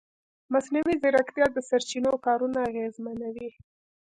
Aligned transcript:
مصنوعي 0.53 0.95
ځیرکتیا 1.01 1.45
د 1.53 1.57
سرچینو 1.69 2.11
کارونه 2.25 2.59
اغېزمنوي. 2.69 3.49